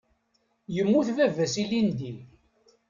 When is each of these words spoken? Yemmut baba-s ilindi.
Yemmut 0.75 1.07
baba-s 1.17 1.55
ilindi. 1.63 2.13